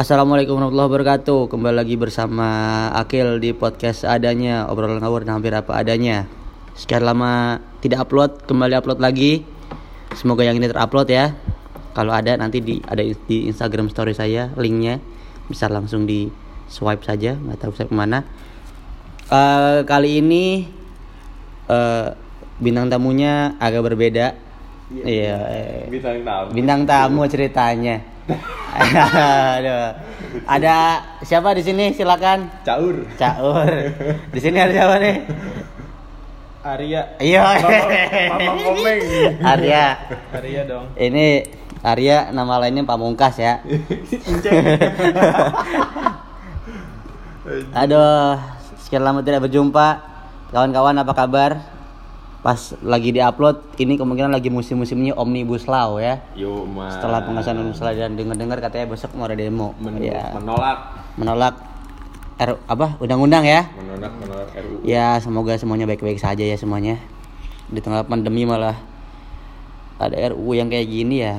[0.00, 1.52] Assalamualaikum warahmatullahi wabarakatuh.
[1.52, 2.48] Kembali lagi bersama
[2.96, 4.64] Akil di podcast adanya.
[4.72, 6.24] Obrolan ngawur dan hampir apa adanya.
[6.72, 9.44] Sekian lama tidak upload Kembali upload lagi.
[10.16, 11.36] Semoga yang ini terupload ya.
[11.92, 15.04] Kalau ada nanti di ada di Instagram story saya Linknya.
[15.52, 16.32] Bisa langsung di
[16.64, 18.24] swipe saja nggak tahu saya ke mana.
[19.28, 20.64] Eh, Kali ini
[21.68, 22.08] eh,
[22.56, 24.32] Bintang tamunya agak berbeda.
[24.96, 26.48] Iya eh, bintang tamu.
[26.56, 28.09] bintang tamu ceritanya.
[29.58, 29.86] Aduh.
[30.46, 30.76] Ada
[31.26, 31.90] siapa di sini?
[31.90, 32.50] Silakan.
[32.62, 33.70] caur Caur.
[34.30, 35.16] Di sini ada siapa nih?
[36.60, 37.40] Arya Iya.
[38.28, 39.00] Mama komeng
[39.40, 39.96] Arya.
[40.28, 41.48] Arya dong Ini
[41.80, 43.64] Arya nama lainnya Pamungkas ya.
[47.72, 48.36] Aduh,
[48.84, 50.04] sekian lama tidak berjumpa.
[50.52, 51.79] Kawan-kawan apa kabar?
[52.40, 56.24] Pas lagi diupload, ini kemungkinan lagi musim-musimnya Omnibus Law ya.
[56.32, 59.76] yo mas Setelah pengesahan Omnibus Law dan dengar-dengar katanya besok mau ada demo.
[59.76, 60.32] Men- ya.
[60.32, 60.78] menolak.
[61.20, 61.54] Menolak
[62.40, 62.96] R apa?
[62.96, 63.68] Undang-undang ya?
[63.76, 66.96] Menolak menolak RUU ya semoga semuanya baik-baik saja ya semuanya.
[67.68, 68.80] Di tengah pandemi malah
[70.00, 71.36] ada RUU yang kayak gini ya.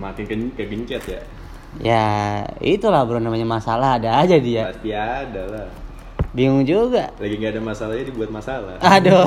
[0.00, 1.20] Makin ke kegencet ya.
[1.76, 2.04] Ya
[2.64, 4.72] itulah bro namanya masalah ada aja dia.
[4.72, 5.79] Pasti ada lah
[6.30, 7.10] bingung juga.
[7.18, 8.78] Lagi nggak ada masalahnya dibuat masalah.
[8.78, 9.26] Aduh.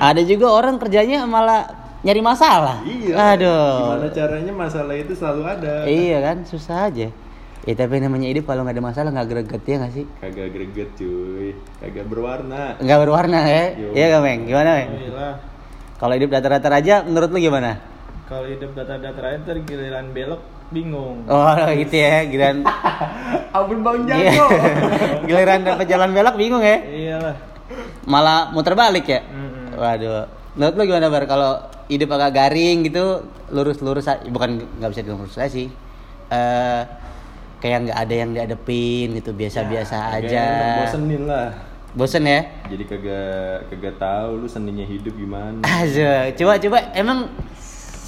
[0.00, 1.64] Ada juga orang kerjanya malah
[2.04, 2.84] nyari masalah.
[2.84, 3.14] Iya.
[3.36, 3.96] Aduh.
[3.96, 5.74] Gimana caranya masalah itu selalu ada?
[5.88, 7.08] Iya kan susah aja.
[7.64, 10.04] Ya tapi namanya hidup kalau nggak ada masalah nggak greget ya nggak sih?
[10.20, 11.56] Kagak greget cuy.
[11.80, 12.76] Kagak berwarna.
[12.76, 13.64] Nggak berwarna ya?
[13.72, 13.88] Yo.
[13.96, 15.34] iya gak Meng gimana Meng Alhamdulillah
[15.96, 17.72] Kalau hidup datar-datar aja, menurut lu gimana?
[18.24, 22.64] kalau hidup datar-datar aja ntar giliran belok bingung Oh gitu ya, giliran
[23.56, 24.46] ampun bang jago
[25.24, 27.36] giliran dapat jalan belok bingung ya, iyalah
[28.04, 29.24] malah muter balik ya.
[29.24, 29.80] Mm-mm.
[29.80, 31.24] Waduh, menurut lu gimana bar?
[31.24, 31.56] Kalau
[31.88, 35.72] hidup agak garing gitu, lurus-lurus, bukan nggak bisa dibilang lurus aja sih.
[36.28, 36.82] Eh
[37.64, 40.44] kayak nggak ada yang dihadepin gitu, biasa-biasa aja.
[40.44, 41.48] Kayaknya bosenin lah
[41.94, 42.42] Bosen ya?
[42.66, 47.30] jadi kagak kagak tahu lu seninya hidup gimana Aja, coba coba emang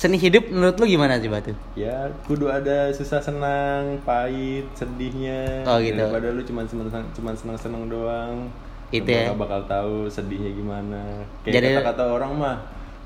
[0.07, 1.57] seni hidup menurut lu gimana coba tuh?
[1.75, 5.99] ya kudu ada susah senang pahit sedihnya Oh, gitu.
[5.99, 8.47] daripada lu cuma seneng cuma seneng seneng doang
[8.89, 9.29] Itu ya.
[9.29, 12.57] bakal, bakal tahu sedihnya gimana kayak Jadi- kata-kata orang mah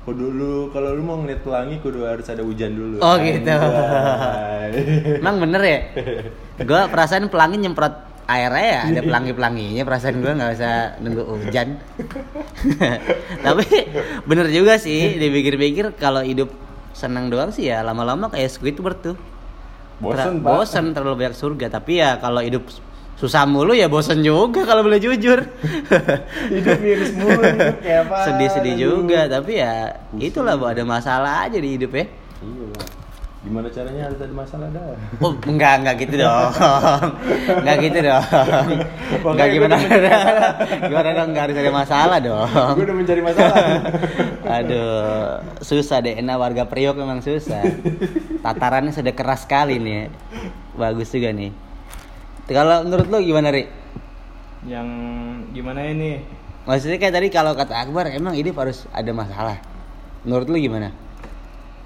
[0.01, 3.49] kudu lu kalau lu mau ngeliat pelangi kudu harus ada hujan dulu Oh, gitu.
[5.17, 5.79] Emang bener ya?
[6.69, 11.75] Gua perasaan pelangi nyemprot airnya ya ada pelangi-pelanginya perasaan gua nggak usah nunggu hujan.
[13.45, 13.65] Tapi
[14.23, 16.47] bener juga sih dipikir-pikir kalau hidup
[16.93, 19.17] senang doang sih ya lama-lama kayak Squidward tuh.
[20.01, 22.65] bosen Ter- bosen terlalu banyak surga tapi ya kalau hidup
[23.15, 25.45] susah mulu ya bosen juga kalau boleh jujur.
[26.53, 31.57] hidup miris mulu hidup kayak apa Sedih-sedih juga tapi ya itulah bu ada masalah aja
[31.57, 32.05] di hidup ya.
[32.41, 32.81] iya.
[33.41, 36.51] Gimana caranya harus ada masalah dah Oh, enggak, enggak gitu dong.
[37.65, 38.25] Enggak gitu dong.
[39.33, 39.75] Enggak gimana
[40.85, 42.45] Gimana dong enggak harus ada masalah dong.
[42.77, 43.57] gue udah mencari masalah
[44.45, 46.21] Aduh, susah deh.
[46.21, 47.65] Nah, warga Priok memang susah.
[48.45, 50.13] Tatarannya sudah keras sekali nih.
[50.77, 51.49] Bagus juga nih.
[52.45, 53.65] Kalau menurut lo gimana, Ri?
[54.61, 54.85] yang
[55.49, 56.21] gimana ini
[56.69, 59.57] Maksudnya kayak tadi kalau kata Akbar emang hidup harus ada masalah.
[60.21, 60.93] Menurut lu gimana?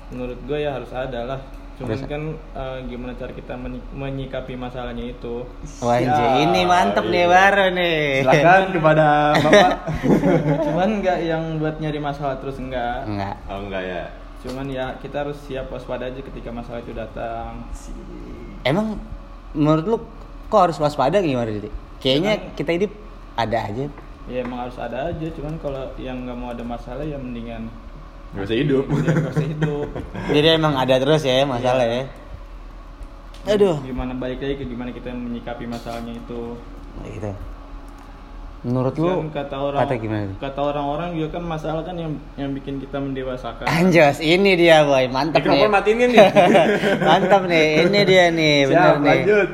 [0.07, 1.39] Menurut gue ya harus ada lah
[1.75, 3.51] cuman kan eh, gimana cara kita
[3.91, 5.43] menyikapi masalahnya itu
[5.79, 7.27] Wah, Ya, ini mantep nih iya.
[7.27, 7.99] baru nih.
[8.23, 9.71] silakan kepada bapak
[10.65, 13.35] cuman nggak yang buat nyari masalah terus enggak Enggak.
[13.45, 14.03] oh enggak ya
[14.39, 17.65] cuman ya kita harus siap waspada aja ketika masalah itu datang
[18.63, 18.97] Emang
[19.51, 19.97] menurut lu
[20.45, 21.73] kok harus waspada gimana sih?
[21.97, 22.91] Kayaknya kita hidup
[23.35, 23.85] ada aja.
[24.25, 27.69] ya emang harus ada aja cuman kalau yang nggak mau ada masalah ya mendingan
[28.35, 29.87] nggak usah hidup ya nggak usah hidup
[30.35, 32.03] Jadi emang ada terus ya masalah ya.
[33.47, 33.77] Aduh.
[33.79, 36.57] gimana balik lagi ke gimana kita menyikapi masalahnya itu
[37.05, 37.31] Gitu.
[38.63, 40.31] Menurut lu Kan kata orang kata gimana?
[40.35, 45.05] kata orang-orang juga kan masalah kan yang yang bikin kita mendewasakan Anjos, ini dia boy,
[45.07, 45.53] mantap nih.
[45.53, 46.29] mikrofon matiin kan nih
[47.07, 49.09] mantap nih, ini dia nih, siap nih.
[49.21, 49.49] lanjut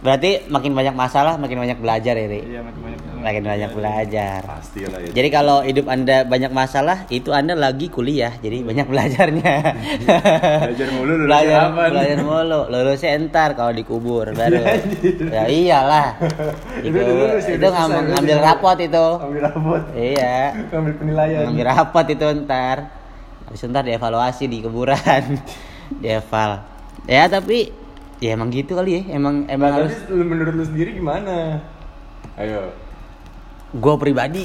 [0.00, 2.40] Berarti makin banyak masalah, makin banyak belajar ya, Ri.
[2.42, 4.40] iya makin banyak Makin banyak belajar.
[4.42, 8.86] pasti lah ya Jadi kalau hidup Anda banyak masalah, itu Anda lagi kuliah, jadi banyak
[8.86, 9.54] belajarnya.
[10.62, 12.60] belajar mulu lu belajar, apa belajar mulu.
[12.66, 14.64] Lulusnya entar kalau dikubur baru.
[15.22, 16.16] ya iyalah.
[16.80, 18.46] Itu Itu, lulus ya, itu ngam- selesai, ngambil udah.
[18.46, 19.06] rapot itu.
[19.20, 20.36] ambil rapot Iya.
[20.70, 22.78] ambil penilaian Ngambil rapot itu ntar.
[23.44, 25.22] Habis ntar dievaluasi di kuburan.
[25.94, 26.64] Dieval.
[27.04, 27.68] Ya tapi
[28.16, 29.02] ya emang gitu kali ya.
[29.12, 31.58] Emang emang Nah, harus tapi menurut lu sendiri gimana
[32.36, 32.72] ayo
[33.70, 34.44] gue pribadi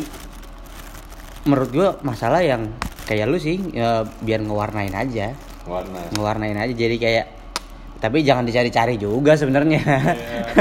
[1.45, 2.73] menurut gue masalah yang
[3.05, 5.33] kayak lu sih ya, biar ngewarnain aja.
[5.65, 7.25] Warna ngewarnain aja jadi kayak
[7.97, 9.81] tapi jangan dicari-cari juga sebenarnya.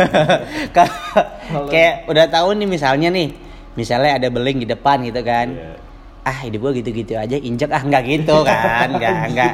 [0.77, 3.33] Kalau- kayak udah tahu nih misalnya nih
[3.77, 5.49] misalnya ada beling di depan gitu kan.
[5.53, 5.73] Iya.
[6.25, 7.69] ah hidup gua gitu-gitu aja injek.
[7.69, 9.53] Ah nggak gitu kan nggak nggak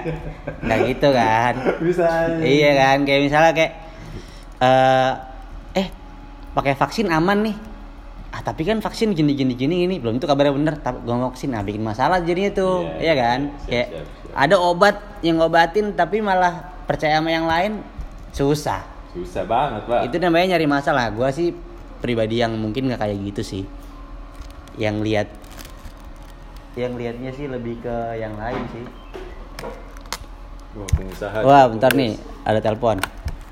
[0.62, 1.53] nggak gitu kan.
[1.83, 2.07] Bisa.
[2.07, 2.43] Aja.
[2.47, 3.73] iya kan kayak misalnya kayak
[4.62, 5.12] eh
[5.83, 5.87] eh
[6.55, 7.57] pakai vaksin aman nih
[8.31, 11.50] ah tapi kan vaksin gini gini gini ini belum itu kabarnya bener tapi mau vaksin
[11.50, 14.35] nah bikin masalah jadinya tuh Iya, iya kan siap, kayak siap, siap.
[14.38, 16.55] ada obat yang ngobatin tapi malah
[16.87, 17.82] percaya sama yang lain
[18.31, 20.06] susah Susah banget, Pak.
[20.06, 21.50] itu namanya nyari masalah gua sih
[21.99, 23.62] pribadi yang mungkin nggak kayak gitu sih
[24.79, 25.26] yang lihat
[26.73, 28.85] yang lihatnya sih lebih ke yang lain sih
[30.71, 31.38] Wah, pengusaha.
[31.43, 32.15] wah bentar nih
[32.47, 33.03] ada telepon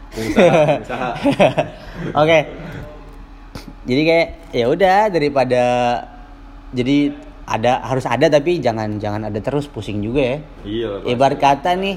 [0.09, 1.11] Pengusaha, pengusaha.
[2.23, 2.39] Oke.
[3.89, 5.63] Jadi kayak ya udah daripada
[6.77, 7.17] jadi
[7.49, 10.39] ada harus ada tapi jangan jangan ada terus pusing juga ya.
[10.69, 10.91] Iya.
[11.09, 11.97] Ibarat kata nih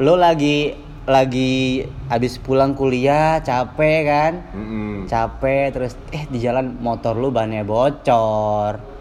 [0.00, 0.72] lo lagi
[1.04, 4.32] lagi habis pulang kuliah capek kan?
[4.56, 5.04] Mm-mm.
[5.04, 8.95] Capek terus eh di jalan motor lu bannya bocor.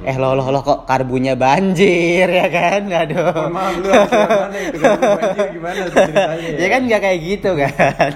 [0.00, 2.88] Eh lo lo lo kok karbunya banjir ya kan?
[2.88, 3.20] Aduh.
[3.20, 4.12] Mohon maaf lu harus
[4.64, 8.12] itu lu banjir gimana ceritanya ya kan nggak kayak gitu kan.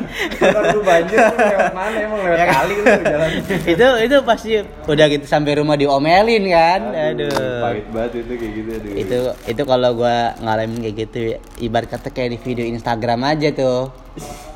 [0.73, 2.55] Lu banjir lewat mana emang lewat Ya kan?
[2.57, 3.31] kali lu jalan.
[3.65, 4.51] itu itu pasti
[4.85, 8.93] udah gitu sampai rumah diomelin kan aduh, Pahit banget itu kayak gitu aduh.
[8.97, 13.49] itu itu kalau gua ngalamin kayak gitu ya, ibarat kata kayak di video Instagram aja
[13.51, 13.93] tuh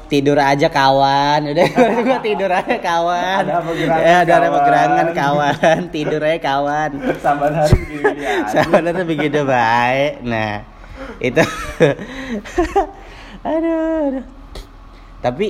[0.08, 1.52] tidur aja kawan.
[1.52, 1.64] Udah
[2.08, 3.42] gua tidur aja kawan.
[3.44, 5.14] Ada apa gerangan, ya, ada kawan?
[5.14, 5.80] kawan.
[5.94, 6.90] Tidur aja kawan.
[7.20, 8.32] Saban hari gini ya.
[8.48, 10.12] sebenarnya begitu baik.
[10.24, 10.64] Nah
[11.20, 11.42] itu.
[13.38, 13.78] Aduh,
[14.10, 14.24] aduh.
[15.22, 15.46] Tapi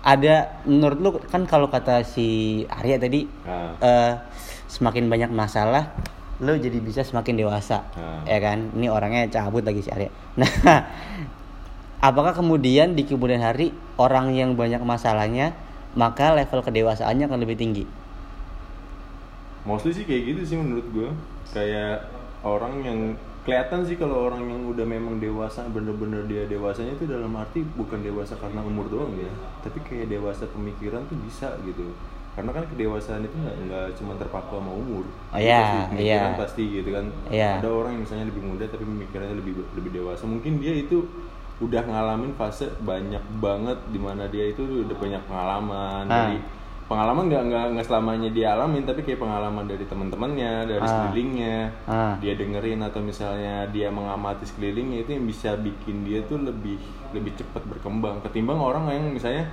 [0.00, 2.26] ada menurut lu kan kalau kata si
[2.66, 3.76] Arya tadi Ah.
[3.80, 4.12] eh,
[4.68, 5.92] semakin banyak masalah
[6.42, 7.86] lu jadi bisa semakin dewasa.
[7.94, 8.24] Ah.
[8.24, 8.72] ya kan?
[8.74, 10.10] Ini orangnya cabut lagi si Arya.
[10.34, 10.80] Nah
[12.04, 15.56] apakah kemudian di kemudian hari orang yang banyak masalahnya
[15.96, 17.88] maka level kedewasaannya akan lebih tinggi?
[19.64, 21.08] Mostly sih kayak gitu sih menurut gue
[21.56, 22.12] Kayak
[22.44, 23.00] orang yang
[23.48, 28.04] kelihatan sih kalau orang yang udah memang dewasa bener-bener dia dewasanya itu dalam arti bukan
[28.04, 29.32] dewasa karena umur doang ya.
[29.64, 31.96] Tapi kayak dewasa pemikiran tuh bisa gitu.
[32.34, 35.04] Karena kan kedewasaan itu nggak nggak cuma terpaku sama umur.
[35.30, 36.40] Oh iya, Pasti pemikiran iya.
[36.40, 37.06] pasti gitu kan.
[37.30, 37.50] Iya.
[37.62, 40.24] ada orang yang misalnya lebih muda tapi pemikirannya lebih lebih dewasa.
[40.26, 40.98] Mungkin dia itu
[41.64, 46.28] udah ngalamin fase banyak banget di mana dia itu udah banyak pengalaman Ah.
[46.28, 46.38] dari
[46.84, 50.86] pengalaman nggak nggak nggak selamanya dia alamin tapi kayak pengalaman dari teman-temannya dari Ah.
[50.86, 52.14] sekelilingnya Ah.
[52.18, 56.76] dia dengerin atau misalnya dia mengamati sekelilingnya itu yang bisa bikin dia tuh lebih
[57.10, 59.48] lebih cepat berkembang ketimbang orang yang misalnya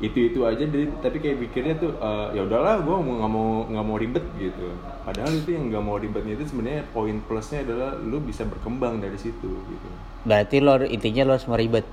[0.00, 3.48] itu itu aja dari tapi kayak pikirnya tuh "Eh, ya udahlah gue mau nggak mau
[3.68, 4.66] nggak mau ribet gitu
[5.04, 9.20] padahal itu yang nggak mau ribetnya itu sebenarnya poin plusnya adalah lu bisa berkembang dari
[9.20, 9.88] situ gitu
[10.24, 11.84] berarti lo intinya lo harus mau ribet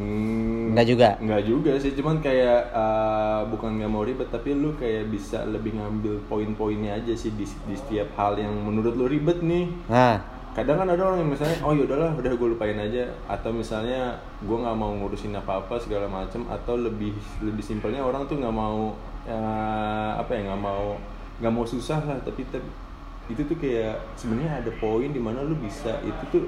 [0.00, 1.08] Hmm, Nggak juga?
[1.20, 5.76] Nggak juga sih, cuman kayak uh, bukan nggak mau ribet, tapi lu kayak bisa lebih
[5.76, 9.68] ngambil poin-poinnya aja sih di, di setiap hal yang menurut lu ribet nih.
[9.92, 14.18] nah Kadang kan ada orang yang misalnya, oh yaudahlah, udah gue lupain aja, atau misalnya
[14.42, 18.90] gue nggak mau ngurusin apa-apa segala macem, atau lebih lebih simpelnya orang tuh nggak mau
[19.30, 20.98] uh, apa ya nggak mau
[21.38, 22.66] nggak mau susah lah, tapi, tapi
[23.30, 26.42] itu tuh kayak sebenarnya ada poin di mana lu bisa itu tuh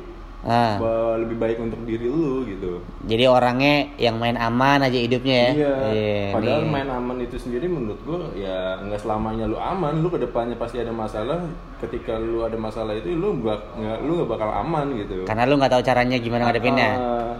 [0.44, 2.82] uh, lebih baik untuk diri lu gitu.
[3.04, 5.74] jadi orangnya yang main aman aja hidupnya ya Iya.
[5.88, 6.70] Iya, Padahal nih.
[6.70, 9.98] main aman itu sendiri menurut gua ya nggak selamanya lu aman.
[9.98, 11.46] Lu ke depannya pasti ada masalah.
[11.78, 13.58] Ketika lu ada masalah itu lu nggak
[14.00, 15.22] lu nggak bakal aman gitu.
[15.22, 17.32] karena lu nggak tahu caranya gimana ngadepinnya Ah,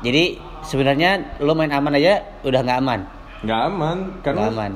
[0.00, 0.24] jadi
[0.62, 3.00] sebenarnya lo main aman aja udah nggak aman
[3.40, 4.72] nggak aman karena nggak aman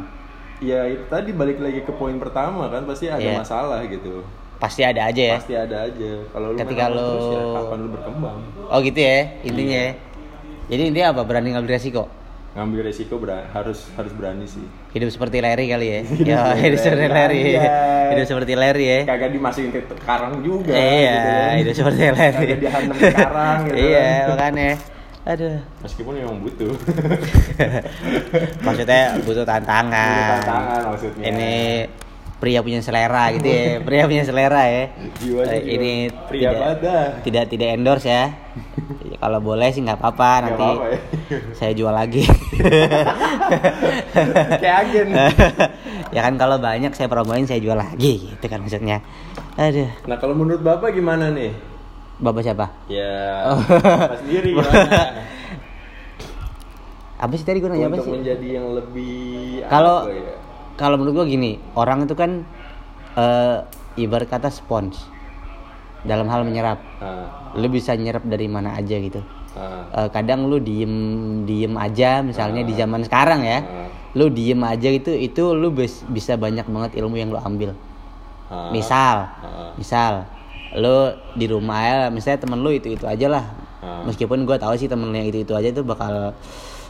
[0.61, 3.37] ya itu tadi balik lagi ke poin pertama kan pasti ada Iya.
[3.37, 4.21] masalah gitu.
[4.65, 6.11] Pasti ada aja ya Pasti ada aja.
[6.27, 8.37] Kalau lu Ketika aman terus ya lu- kapan lu berkembang?
[8.65, 9.85] oh gitu ya intinya Iya.
[9.85, 9.93] ya
[10.67, 12.05] jadi intinya apa berani ngambil resiko
[12.55, 14.63] Ngambil resiko bera- harus harus berani sih.
[14.91, 17.43] hidup seperti Larry kali ya Hidup ya hidup seperti Larry.
[17.53, 18.07] Anjay.
[18.07, 20.71] hidup seperti Larry ya Kagak dimasukin ke karang juga.
[20.71, 21.53] iya gitu kan.
[21.59, 23.77] hidup seperti Larry Kagak dihantam ke karang gitu.
[23.85, 24.29] iya kan.
[24.31, 24.71] makanya
[25.25, 26.73] aduh Meskipun memang butuh.
[28.61, 31.25] maksudnya butuh tantangan Butuh tantangan maksudnya.
[31.27, 31.55] ini
[32.35, 34.85] pria punya selera gitu ya pria punya selera ya
[35.17, 35.93] Jiwanya Eh, jiwa ini
[36.27, 37.05] pria tidak, dah.
[37.23, 38.35] tidak tidak endorse ya
[39.17, 40.99] kalau boleh sih nggak apa-apa nanti apa-apa ya.
[41.53, 42.23] saya jual lagi
[44.55, 45.09] Kayak agen.
[46.11, 49.01] ya kan kalau banyak saya promoin saya jual lagi gitu kan maksudnya
[49.55, 51.55] aduh Nah kalau menurut bapak gimana nih?
[52.17, 53.59] bapak siapa Ya, Oh.
[53.59, 55.03] bapak sendiri gimana?
[57.17, 60.35] apa sih tadi gue nanya apa Untuk sih menjadi yang lebih Kalau- apa ya?
[60.75, 62.43] Kalau menurut gua gini orang itu kan
[63.15, 63.59] eh,
[63.97, 64.99] ibarat kata spons
[66.03, 69.23] dalam hal menyerap Ah, lu bisa nyerap dari mana aja gitu
[69.55, 69.87] Ah.
[69.97, 70.91] Eh, kadang lu diem
[71.45, 73.89] diem aja misalnya di zaman sekarang ya Ah.
[74.13, 77.71] lu diem aja itu itu lu bis- bisa banyak banget ilmu yang lu ambil
[78.45, 78.69] Ah.
[78.69, 79.71] misal Ah.
[79.75, 80.27] misal
[80.75, 83.45] lu di rumah ya misalnya temen lu itu itu aja lah
[83.79, 84.03] Ah.
[84.03, 86.35] meskipun gue tahu sih temen yang itu itu aja itu bakal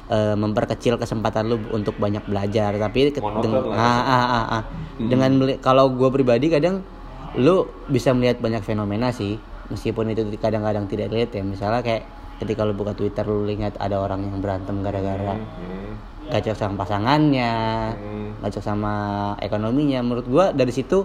[0.07, 3.81] eh, memperkecil kesempatan lu untuk banyak belajar tapi ke- Monoton deng- lah ya.
[3.81, 4.63] ah, ah, ah, ah.
[4.97, 6.85] dengan meli- kalau gue pribadi kadang
[7.35, 7.57] lu
[7.87, 12.05] bisa melihat banyak fenomena sih meskipun itu kadang-kadang tidak lihat ya misalnya kayak
[12.37, 15.97] ketika lu buka twitter lu lihat ada orang yang berantem gara-gara Hmm.
[16.27, 17.53] gak cocok sama pasangannya
[17.93, 18.29] Hmm.
[18.39, 18.93] gak cocok sama
[19.39, 21.05] ekonominya menurut gua dari situ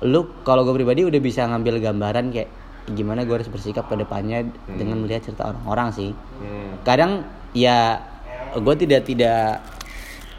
[0.00, 2.48] lu kalau gue pribadi udah bisa ngambil gambaran kayak
[2.88, 6.80] gimana gue harus bersikap ke depannya dengan melihat cerita orang-orang sih Hmm.
[6.82, 8.00] kadang ya
[8.58, 9.62] gue tidak tidak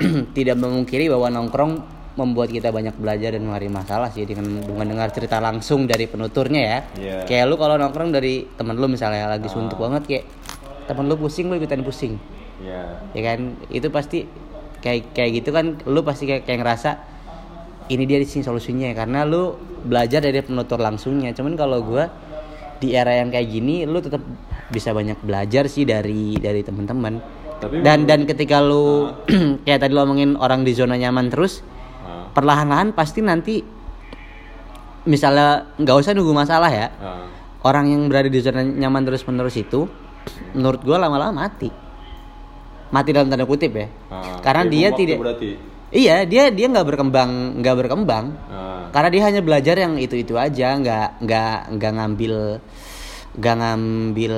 [0.38, 5.10] tidak memungkiri bahwa nongkrong membuat kita banyak belajar dan menghadapi masalah sih dengan dengan dengar
[5.16, 6.80] cerita langsung dari penuturnya ya.
[7.00, 7.18] Iya.
[7.24, 10.26] kayak lu kalau nongkrong dari temen lu misalnya lagi suntuk banget kayak
[10.92, 12.20] temen lu pusing lu ikutan pusing.
[12.60, 13.00] Ya.
[13.16, 13.56] ya kan?
[13.72, 14.28] Itu pasti
[14.84, 16.90] kayak kayak gitu kan lu pasti kayak, kayak ngerasa
[17.88, 19.56] ini dia di sini solusinya karena lu
[19.88, 21.32] belajar dari penutur langsungnya.
[21.32, 22.12] Cuman kalau gua
[22.84, 24.20] di era yang kayak gini lu tetap
[24.68, 29.14] bisa banyak belajar sih dari dari teman-teman Tapi dan dan ketika lu
[29.66, 31.62] kayak tadi lu ngomongin orang di zona nyaman terus
[32.02, 32.26] Ah.
[32.34, 33.62] perlahan-lahan pasti nanti
[35.04, 37.26] misalnya nggak usah nunggu masalah ya Ah.
[37.62, 39.86] orang yang berada di zona nyaman terus menerus itu
[40.54, 41.70] menurut gua lama-lama mati
[42.90, 44.42] mati dalam tanda kutip ya Ah.
[44.42, 45.50] karena dia tidak berarti.
[45.90, 48.90] iya dia dia nggak berkembang nggak berkembang Ah.
[48.90, 52.34] karena dia hanya belajar yang itu itu aja nggak nggak nggak ngambil
[53.32, 54.34] nggak ngambil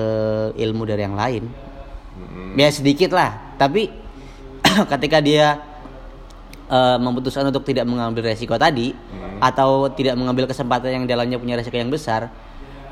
[0.54, 1.44] ilmu dari yang lain
[2.16, 2.56] Mm-mm.
[2.56, 3.56] ya sedikit lah.
[3.58, 3.90] Tapi
[4.92, 5.60] ketika dia
[6.68, 9.40] eh, memutuskan untuk tidak mengambil resiko tadi Hmm.
[9.42, 12.30] atau tidak mengambil kesempatan yang dalamnya punya resiko yang besar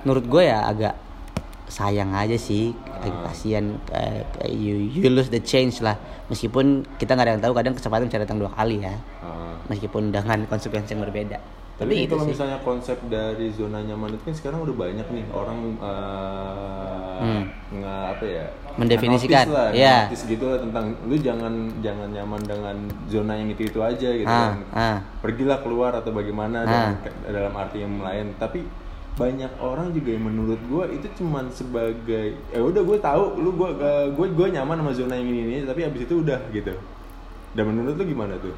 [0.01, 0.96] menurut gue ya agak
[1.72, 2.75] sayang aja sih.
[3.00, 5.96] Agak kasihan kayak kayak you, you lose the change lah.
[6.28, 8.94] Meskipun kita nggak ada yang tahu kadang kesempatan bisa datang dua kali ya.
[9.24, 9.56] Ah.
[9.70, 11.38] meskipun dengan konsekuensi yang berbeda.
[11.80, 15.25] Tapi tapi itu kalau misalnya konsep dari zona nyaman itu kan sekarang udah banyak nih
[15.32, 17.44] orang eh, Hmm.
[17.70, 20.08] nge- apa ya Mendefinisikan, lah, iya.
[20.08, 22.75] nge-notice gitu lah tentang lu jangan jangan nyaman dengan
[23.06, 24.60] zona yang itu itu aja gitu Ah, kan.
[24.74, 24.98] ah.
[25.22, 26.66] Pergilah keluar atau bagaimana Ah.
[26.66, 26.92] dalam,
[27.30, 28.34] dalam arti yang lain.
[28.36, 28.66] Tapi
[29.12, 33.70] banyak orang juga yang menurut gua itu cuman sebagai ya udah gue tahu lu gua
[34.08, 36.74] gue gue nyaman sama zona yang ini ini tapi abis itu udah gitu.
[37.51, 38.56] Dan menurut lu gimana tuh?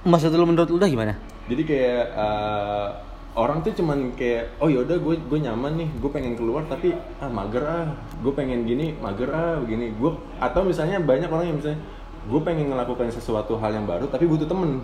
[0.00, 1.12] maksud lu menurut lu udah gimana
[1.44, 2.86] jadi kayak eh,
[3.32, 7.28] orang tuh cuman kayak oh yaudah gue gue nyaman nih gue pengen keluar tapi ah
[7.28, 11.80] mager ah gue pengen gini mager ah begini gue atau misalnya banyak orang yang misalnya
[12.22, 14.82] gue pengen melakukan sesuatu hal yang baru tapi butuh temen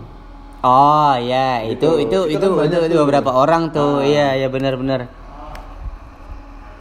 [0.57, 1.85] Oh ya Gitu.
[2.01, 3.01] itu itu Itu itu kan itu, itu tuh.
[3.03, 4.09] beberapa orang tuh Ah.
[4.09, 5.05] iya ya benar-benar.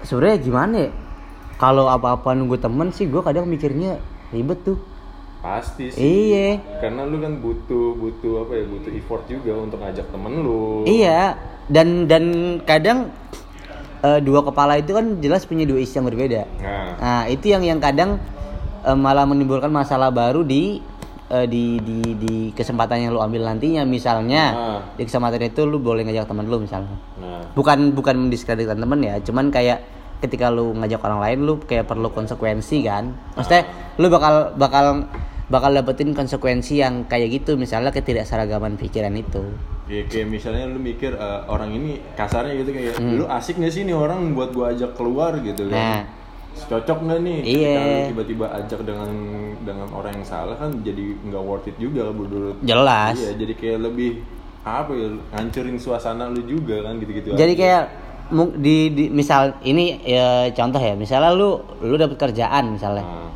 [0.01, 0.91] Sebenarnya gimana ya?
[1.57, 4.81] Kalau apa-apa nunggu temen sih gue kadang mikirnya ribet tuh.
[5.37, 6.59] pasti sih Iya.
[6.81, 11.39] karena lu kan butuh butuh apa ya butuh effort juga untuk ngajak temen lu Iya
[11.67, 12.25] dan dan
[12.63, 13.11] kadang
[14.03, 16.43] eh, dua kepala itu kan jelas punya dua isi yang berbeda.
[16.63, 18.23] nah Nah itu yang yang kadang
[18.83, 20.79] eh, malah menimbulkan masalah baru di
[21.27, 24.81] eh, di di di kesempatan yang lu ambil nantinya misalnya Ah.
[24.95, 26.95] di kesempatan itu lu boleh ngajak teman lu misalnya.
[27.19, 29.83] nah bukan bukan mendiskreditkan temen ya cuman kayak
[30.17, 33.67] ketika lu ngajak orang lain lu kayak perlu konsekuensi kan maksudnya
[33.99, 35.05] lu bakal bakal
[35.47, 39.43] bakal dapetin konsekuensi yang kayak gitu misalnya ketidakseragaman pikiran itu
[39.87, 43.83] Kayak, kayak misalnya lu mikir eh, orang ini kasarnya gitu kayak lu asik gak sih
[43.83, 45.75] nih orang buat gua ajak keluar gitu Hmm.
[45.75, 46.03] Nah.
[46.03, 46.05] kan
[46.57, 47.77] cocok nggak nih Iya.
[47.77, 49.11] Kalau tiba-tiba ajak dengan
[49.61, 53.79] dengan orang yang salah kan jadi nggak worth it juga menurut jelas iya jadi kayak
[53.85, 54.11] lebih
[54.65, 57.61] apa ya ngancurin suasana lu juga kan gitu-gitu jadi aja.
[57.61, 57.85] kayak
[58.57, 63.31] di, di misal ini ya contoh ya misalnya lu lu dapet kerjaan misalnya Nah,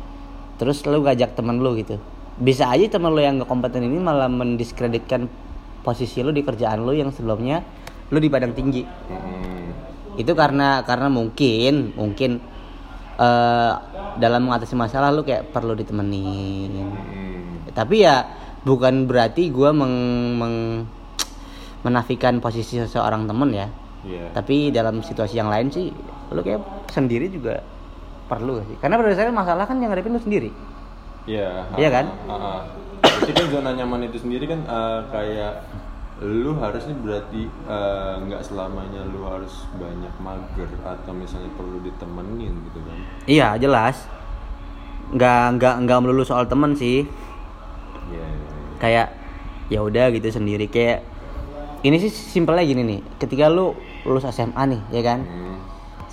[0.61, 1.97] terus lu ngajak temen lu gitu.
[2.37, 5.25] Bisa aja temen lu yang gak kompeten ini malah mendiskreditkan
[5.81, 7.65] posisi lu di kerjaan lu yang sebelumnya
[8.13, 8.85] lu di padang tinggi.
[8.85, 9.65] Mm,
[10.21, 12.37] itu karena karena mungkin mungkin
[13.17, 13.73] eh,
[14.21, 16.69] dalam mengatasi masalah lu kayak perlu ditemenin.
[16.77, 17.73] Mm.
[17.73, 18.29] tapi ya
[18.61, 19.95] bukan berarti gua meng,
[20.37, 20.85] meng-
[21.81, 23.67] menafikan posisi seseorang temen ya.
[24.01, 24.33] Iya.
[24.33, 25.93] tapi dalam situasi yang lain sih
[26.33, 27.61] lu kayak sendiri juga
[28.31, 30.51] perlu sih karena pada dasarnya masalah kan yang ngadepin lu sendiri
[31.21, 31.69] Iya.
[31.75, 32.05] Iya kan?
[32.25, 32.65] ah.
[32.97, 35.53] Berarti kan zona nyaman itu sendiri kan eh, kayak
[36.19, 42.79] lu harusnya berarti eh, nggak selamanya lu harus banyak mager atau misalnya perlu ditemenin gitu
[42.79, 42.97] kan?
[43.25, 44.05] iya jelas
[45.11, 47.05] nggak nggak nggak melulu soal temen sih
[48.07, 48.17] Iya.
[48.17, 48.59] iya, iya.
[48.77, 49.07] kayak
[49.67, 51.05] ya udah gitu sendiri kayak
[51.81, 55.57] ini sih simpelnya gini nih ketika lu lulus SMA nih ya kan Hmm.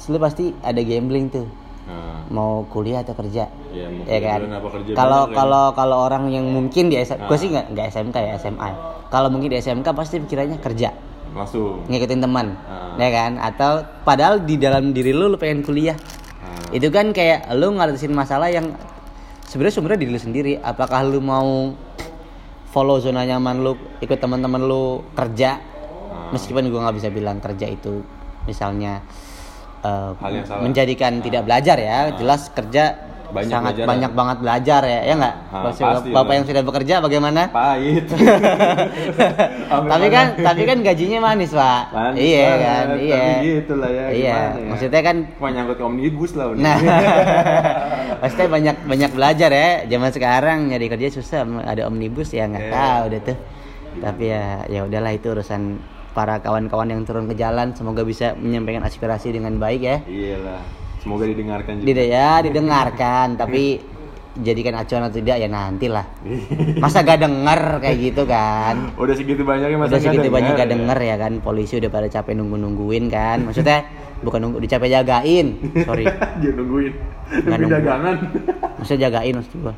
[0.08, 1.44] Lu pasti ada gambling tuh
[1.88, 3.48] Nah, mau kuliah atau kerja?
[3.72, 4.40] Iya, ya kan?
[4.44, 7.40] apa kerja kalau kalau kalau orang yang mungkin di SM, gue Ah.
[7.40, 8.70] sih nggak nggak SMK ya SMA
[9.08, 10.92] kalau mungkin di SMK pasti pikirannya kerja.
[11.32, 11.88] Langsung.
[11.88, 12.92] Ngikutin teman Ah.
[13.00, 13.40] ya kan?
[13.40, 13.72] Atau
[14.04, 15.96] padahal di dalam diri lu lu pengen kuliah.
[16.44, 16.68] Ah.
[16.76, 18.76] itu kan kayak lu ngatasin masalah yang
[19.48, 20.52] sebenarnya sumbernya diri lu sendiri.
[20.60, 21.72] Apakah lu mau
[22.68, 25.56] follow zona nyaman lu ikut teman-teman lu kerja?
[26.28, 28.04] Meskipun gua nggak bisa bilang kerja itu
[28.44, 29.00] misalnya
[29.80, 30.62] eh, Hal yang salah.
[30.62, 31.98] menjadikan tidak belajar ya.
[32.12, 32.84] Jelas kerja
[33.28, 33.86] Banyak sangat belajar.
[33.86, 35.00] banyak banget belajar ya.
[35.02, 35.34] Ya nggak?
[35.36, 36.34] Ah, Bapak- pasti bapak lah.
[36.34, 37.42] yang sudah bekerja bagaimana?
[37.50, 38.04] Pahit.
[39.68, 41.82] Tapi kan tapi kan gajinya manis pak.
[41.90, 42.86] Manis iya banget, kan?
[42.96, 44.36] Iya tapi gitu lah ya, iya.
[44.38, 44.68] gimana ya?
[44.68, 46.58] maksudnya kan Cuma nyangkut omnibus lah udah.
[46.58, 46.76] nah.
[48.20, 49.68] Maksudnya banyak banyak belajar ya.
[49.86, 51.40] Zaman sekarang nyari kerja susah.
[51.62, 52.72] Ada omnibus ya nggak Iya.
[52.74, 53.38] tahu deh tuh.
[53.98, 55.62] Tapi ya ya udahlah itu urusan
[56.10, 60.62] para kawan-kawan yang turun ke jalan semoga bisa menyampaikan aspirasi dengan baik ya Iyalah.
[60.98, 61.86] Semoga didengarkan juga.
[61.86, 63.78] tidak ya didengarkan tapi
[64.38, 66.06] jadikan acuan atau tidak ya nantilah
[66.82, 70.62] masa gak denger kayak gitu kan Udah segitu banyaknya masa udah segitu nggak banyak gak
[70.62, 70.72] ya?
[70.72, 73.86] denger ya kan polisi udah pada capek nunggu nungguin kan maksudnya
[74.18, 75.46] bukan nunggu dicapek jagain
[75.80, 76.04] sorry
[76.40, 76.92] Dia nungguin.
[77.28, 77.74] Nggak nunggu.
[77.74, 78.14] dagangan.
[78.76, 79.74] maksudnya jagain maksud gua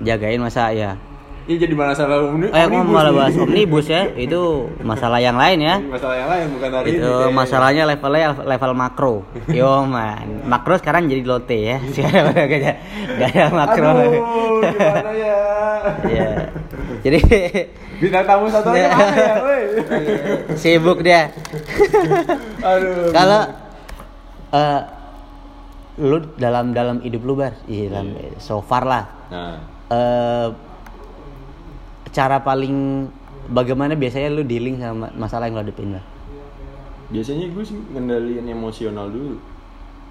[0.00, 0.90] jagain masa ya
[1.42, 2.46] Ini jadi masalah omni.
[2.48, 4.06] eh omnibus malah bahas omnibus ya.
[4.14, 5.74] Itu masalah yang lain ya.
[5.82, 7.34] Masalah yang lain bukan hari itu ini.
[7.34, 9.14] masalahnya levelnya level makro.
[9.50, 10.46] Yo man.
[10.46, 11.76] Makro sekarang jadi lote ya.
[11.90, 12.72] Sekarang udah gak ada,
[13.18, 13.90] gak ada makro.
[13.90, 14.12] Aduh,
[14.70, 15.38] gimana ya?
[16.06, 16.28] ya
[17.02, 17.18] jadi
[17.98, 18.82] Bintang tamu satu mana
[19.14, 19.62] ya, woi?
[20.58, 21.30] sibuk dia.
[22.58, 23.14] Aduh.
[23.14, 23.42] kalau
[24.50, 24.80] eh,
[25.98, 27.54] lu dalam dalam hidup lu bar?
[27.66, 29.04] Iya dalam so far lah.
[29.30, 29.54] Nah,
[29.90, 30.46] eh
[32.12, 33.08] cara paling
[33.50, 36.04] bagaimana biasanya lu dealing sama masalah yang lu hadapin bar
[37.12, 39.36] biasanya gue sih ngendaliin emosional dulu.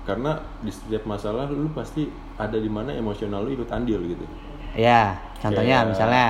[0.05, 4.25] Karena di setiap masalah lu pasti ada di mana emosional lu ikut andil gitu.
[4.71, 6.25] ya contohnya Kayak- misalnya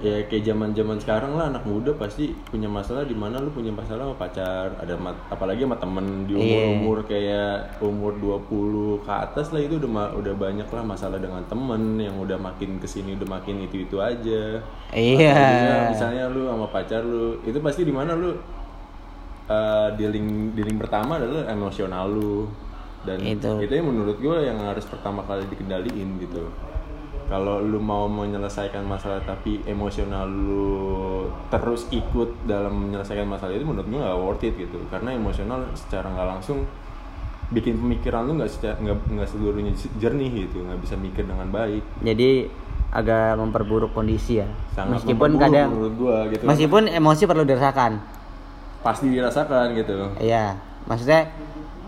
[0.00, 3.68] ya kayak zaman zaman sekarang lah anak muda pasti punya masalah di mana lu punya
[3.68, 6.72] masalah sama pacar ada ma- apalagi sama temen di umur Iya.
[6.74, 11.96] umur kayak umur 20 ke atas lah itu udah udah banyak lah masalah dengan temen
[11.96, 14.58] yang udah makin ke sini udah makin itu itu aja
[14.90, 15.36] Iya.
[15.92, 18.32] Misalnya lu sama pacar lu itu pasti di mana lu
[19.46, 22.48] uh, dealing dealing pertama adalah emosional lu
[23.00, 23.56] dan Itu.
[23.58, 26.44] itu yang menurut gue yang harus pertama kali dikendaliin gitu
[27.30, 33.86] kalau lu mau menyelesaikan masalah tapi emosional lu terus ikut dalam menyelesaikan masalah itu menurut
[33.86, 34.82] gue gak worth it gitu.
[34.90, 36.66] Karena emosional secara nggak langsung
[37.54, 39.70] bikin pemikiran lu nggak secara nggak seluruhnya
[40.02, 41.86] jernih gitu nggak bisa mikir dengan baik.
[42.02, 42.50] Jadi
[42.90, 44.50] agak memperburuk kondisi ya.
[44.74, 46.42] Sangat meskipun kadang menurut gua gitu.
[46.42, 48.02] meskipun emosi perlu dirasakan.
[48.82, 50.18] Pasti dirasakan gitu.
[50.18, 50.58] Iya
[50.90, 51.30] maksudnya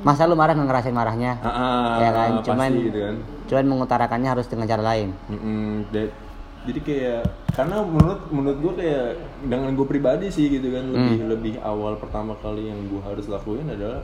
[0.03, 1.39] masa lu marah nggak ngerasain marahnya?
[1.39, 2.31] Ah, ah, ya kan?
[2.43, 3.17] cuman gitu kan.
[3.47, 5.09] cuman mengutarakannya harus dengan cara lain.
[5.27, 6.15] Mm-mm, da-
[6.63, 9.07] jadi kayak karena menurut menurut gue kayak
[9.45, 11.29] dengan gue pribadi sih gitu kan lebih Hmm.
[11.29, 14.03] lebih awal pertama kali yang gue harus lakuin adalah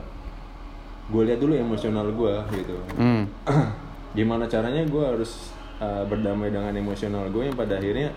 [1.07, 2.75] gue lihat dulu emosional gue gitu.
[2.95, 3.23] Hmm.
[4.17, 8.11] gimana caranya gue harus uh, berdamai dengan emosional gue yang pada akhirnya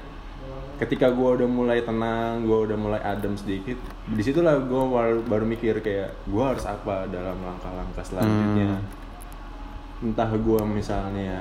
[0.83, 5.45] ketika gue udah mulai tenang gue udah mulai adem sedikit di situlah gue baru, baru
[5.45, 8.83] mikir kayak gue harus apa dalam langkah-langkah selanjutnya
[10.03, 11.39] entah gue misalnya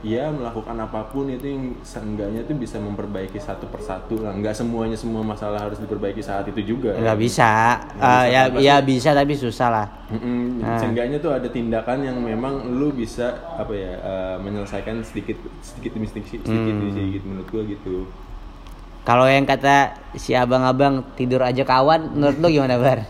[0.00, 4.94] ya melakukan apa pun itu yang seenggaknya tuh bisa memperbaiki satu persatu lah nggak semuanya
[4.94, 7.52] semua masalah harus diperbaiki saat itu juga nggak bisa
[7.90, 8.64] Nggak bisa, ya pasti.
[8.64, 10.78] ya bisa tapi susah lah Ah.
[10.78, 16.06] Seenggaknya tuh ada tindakan yang memang lu bisa apa ya eh, menyelesaikan sedikit sedikit demi
[16.06, 16.94] sedikit sedikit Hmm.
[16.94, 18.06] sedikit menurut gua gitu.
[19.06, 19.76] Kalau yang kata
[20.14, 23.00] si abang-abang tidur aja kawan menurut lu gimana bar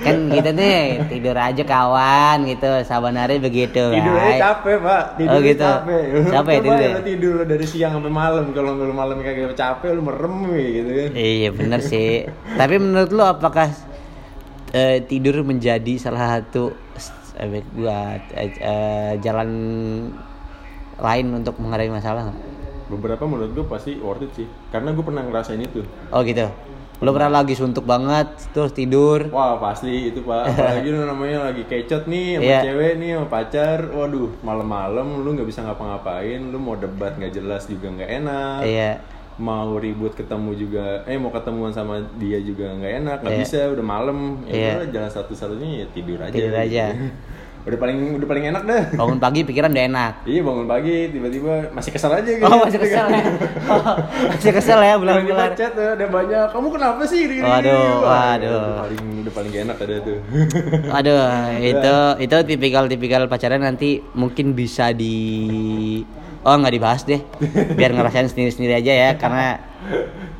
[0.00, 4.38] kan gitu nih tidur aja kawan gitu sabanari begitu Tidurnya Ray.
[4.40, 5.66] capek pak, tidurnya Oh, gitu.
[5.66, 6.02] capek.
[6.32, 6.88] Capek Coba tidurnya?
[6.88, 8.44] lu tidur dari siang sampai malam.
[8.50, 11.08] Kalau lu malam kagak capek lu merem gitu kan.
[11.12, 12.24] Iya bener sih.
[12.56, 13.68] Tapi menurut lu apakah
[14.72, 16.72] eh, tidur menjadi salah satu
[17.36, 19.50] eh, buat eh, eh, jalan
[20.96, 22.40] lain untuk menghadapi masalah nggak?
[22.90, 25.86] Beberapa menurut gua pasti worth it sih, karena gua pernah ngerasain itu.
[26.10, 26.50] Oh gitu.
[27.00, 29.24] Lu pernah lagi suntuk banget terus tidur.
[29.32, 32.60] Wah pasti itu pak, apalagi namanya lagi kecot nih sama Iya.
[32.60, 37.64] cewek nih sama pacar, waduh malam-malam lu nggak bisa ngapa-ngapain, lu mau debat nggak jelas
[37.64, 38.90] juga nggak enak, Iya.
[39.40, 43.42] mau ribut ketemu juga, eh mau ketemuan sama dia juga nggak enak, nggak Iya.
[43.48, 44.72] bisa udah malam, ya Iya.
[44.76, 46.34] udah jalan satu-satunya ya tidur aja.
[46.36, 46.84] Tidur aja.
[47.60, 51.52] udah paling udah paling enak dah bangun pagi pikiran udah enak iya bangun pagi tiba-tiba
[51.76, 53.22] masih kesel aja gitu oh masih kesel ya
[53.70, 53.94] Oh,
[54.34, 56.46] masih kesel ya Bulan bulan chat ya, udah banyak.
[56.50, 57.22] Kamu kenapa sih?
[57.22, 58.50] Gini, Waduh, waduh.
[58.50, 60.18] Udah paling udah paling enak ada tuh.
[60.98, 61.22] Aduh,
[61.62, 65.14] itu itu tipikal-tipikal pacaran nanti mungkin bisa di
[66.40, 67.20] Oh nggak dibahas deh,
[67.76, 69.60] biar ngerasain sendiri-sendiri aja ya karena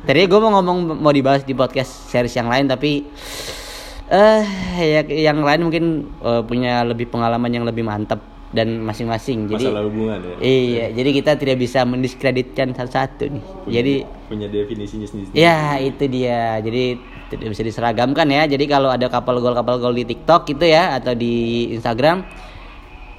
[0.01, 3.05] tadi gue mau ngomong mau dibahas di podcast series yang lain tapi
[4.11, 4.43] eh
[4.77, 5.83] ya, yang lain mungkin
[6.19, 8.19] eh, punya lebih pengalaman yang lebih mantap
[8.51, 10.35] dan masing-masing jadi Masalah hubungan ya.
[10.43, 13.93] iya jadi kita tidak bisa mendiskreditkan satu-satu nih Punya- jadi
[14.27, 15.31] punya definisinya sendiri.
[15.35, 16.55] Ya itu dia.
[16.59, 16.95] Jadi
[17.27, 18.47] tidak bisa diseragamkan ya.
[18.47, 22.23] Jadi kalau ada couple goal couple goal di TikTok gitu ya atau di Instagram,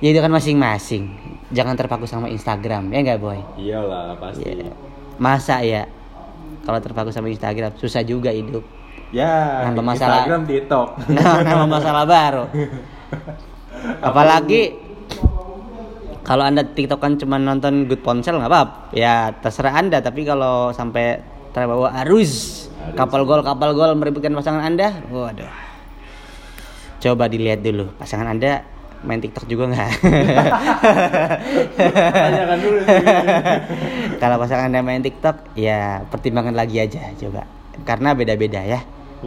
[0.00, 1.12] ya itu kan masing-masing.
[1.52, 3.40] Jangan terpaku sama Instagram ya nggak boy?
[3.60, 4.40] Iyalah pasti.
[4.40, 4.72] Ya.
[5.20, 5.84] Masa ya?
[6.64, 8.64] Kalau terpaku sama Instagram susah juga hidup.
[9.12, 10.24] Ya, Nambah masalah.
[10.24, 10.88] Instagram, TikTok.
[11.12, 12.44] Nah, nama masalah baru.
[14.08, 14.72] Apalagi
[16.22, 18.62] kalau anda tiktokan cuma nonton good ponsel nggak apa
[18.94, 21.18] ya terserah anda tapi kalau sampai
[21.50, 25.50] terbawa arus kapal gol kapal gol meributkan pasangan anda waduh
[27.02, 28.62] coba dilihat dulu pasangan anda
[29.02, 29.90] main tiktok juga nggak
[32.22, 33.02] Tanyakan dulu sih.
[34.22, 37.50] kalau pasangan anda main tiktok ya pertimbangkan lagi aja coba
[37.82, 38.78] karena beda-beda ya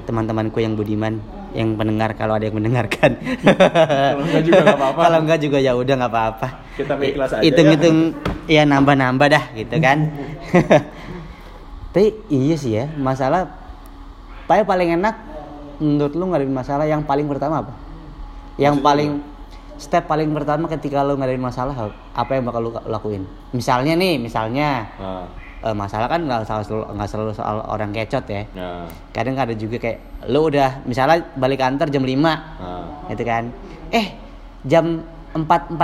[0.03, 1.23] teman-temanku yang budiman
[1.55, 3.15] yang pendengar kalau ada yang mendengarkan.
[3.15, 4.99] Kalau enggak juga nggak apa-apa.
[5.07, 6.47] kalau enggak juga ya udah nggak apa-apa.
[6.75, 7.97] Kita ikhlas aja hitung-hitung
[8.51, 8.67] ya.
[8.67, 10.11] nambah-nambah dah gitu kan.
[11.95, 13.47] Tapi iya sih ya masalah
[14.51, 15.15] paling paling enak
[15.79, 17.73] menurut lu ngadepin masalah yang paling pertama apa?
[18.59, 19.11] Yang Maksudnya paling
[19.79, 23.23] step paling pertama ketika lu ngadepin masalah apa yang bakal lu lakuin?
[23.55, 28.45] Misalnya nih misalnya Nah, eh, masalah kan nggak selalu nggak selalu soal orang kecot ya
[28.53, 29.99] nah, kadang ada juga kayak
[30.29, 32.37] lu udah misalnya balik kantor jam 5 nah.
[33.09, 33.43] gitu kan
[33.89, 34.13] eh
[34.63, 35.01] jam
[35.33, 35.81] 4.45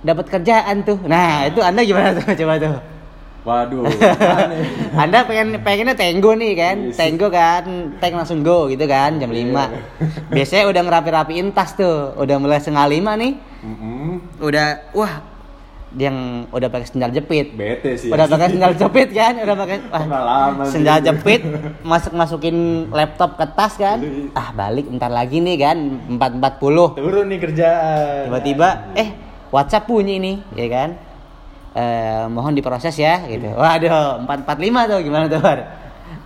[0.00, 2.76] dapat kerjaan tuh nah itu anda gimana tuh coba tuh
[3.38, 3.80] Waduh,
[4.44, 4.60] aneh.
[4.92, 7.00] anda pengen pengennya tenggo nih kan sih.
[7.00, 7.64] tenggo kan
[7.96, 9.64] teng langsung go gitu kan jam 5 Iya.
[10.28, 13.32] biasanya udah ngerapi-rapiin tas tuh udah mulai setengah lima nih
[13.64, 14.42] Mm-mm.
[14.44, 15.24] udah wah
[15.90, 16.16] yang
[16.48, 18.08] udah pakai sendal jepit Bete sih.
[18.08, 20.72] udah pakai sendal jepit kan udah pakai wah, Pengalaman sih.
[20.74, 21.40] sendal jepit
[21.80, 22.56] masuk masukin
[22.90, 24.28] laptop ke tas kan Iya.
[24.32, 25.76] ah balik ntar lagi nih kan
[26.12, 28.28] 4.40 Turun nih kerjaan.
[28.28, 29.08] tiba-tiba eh
[29.48, 30.90] WhatsApp bunyi nih ya kan
[31.72, 34.44] eh mohon diproses ya gitu waduh 445
[34.86, 35.60] tuh gimana tuh Bar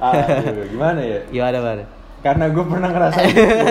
[0.03, 1.19] Aduh, gimana ya?
[1.35, 1.79] gimana Bar
[2.23, 3.67] Karena gue pernah ngerasain itu.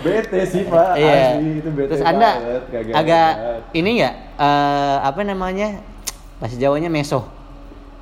[0.00, 0.96] bete sih pak.
[0.96, 3.60] iya Asli, itu bete terus anda banget, agak enak.
[3.72, 5.68] ini nggak eh apa namanya
[6.36, 7.22] bahasa Jawanya meso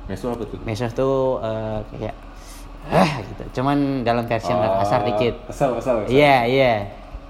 [0.05, 0.57] Meso apa tuh?
[0.63, 2.15] meso tuh eh, kayak
[2.89, 6.73] ah gitu cuman dalam versi yang Oh, kasar dikit Kesel, kesel, iya iya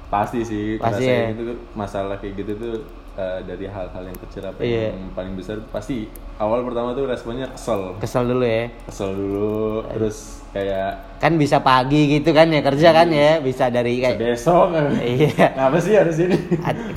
[0.07, 0.79] Pasti sih.
[0.79, 1.29] Pasti ya.
[1.29, 2.73] itu tuh masalah kayak gitu tuh
[3.13, 4.95] eh, dari hal-hal yang kecil apa Iya.
[4.95, 7.99] yang paling besar pasti awal pertama tuh responnya kesel.
[7.99, 13.07] kesel dulu ya Kesel dulu, terus kayak kan bisa pagi gitu kan ya kerja kan
[13.11, 14.73] ya bisa dari kayak besok.
[14.97, 15.53] Iya.
[15.53, 16.37] Kenapa sih harus ini?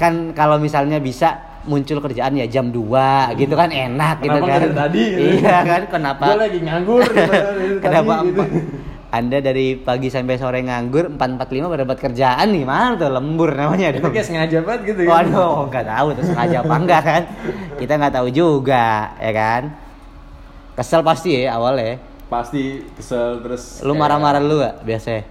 [0.01, 4.51] Kan kalau misalnya bisa muncul kerjaan ya jam 2 gitu kan enak gitu Kenapa kan.
[4.51, 5.21] nggak dari tadi, gitu?
[5.39, 6.25] Iya kan kenapa?
[6.27, 7.01] Gue lagi nganggur
[7.85, 8.43] kenapa tadi, gitu.
[9.13, 13.93] Anda dari pagi sampai sore nganggur 445 baru dapat kerjaan nih mana tuh lembur namanya
[13.93, 15.29] Itu kayak sengaja banget gitu kan.
[15.29, 17.23] Waduh, nggak tahu terus sengaja apa enggak kan?
[17.77, 19.63] Kita nggak tahu juga, ya kan?
[20.73, 22.01] Kesel pasti ya awalnya.
[22.33, 25.29] Pasti kesel terus Lu marah-marah dulu gak biasanya?